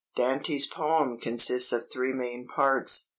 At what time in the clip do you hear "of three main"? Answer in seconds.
1.71-2.47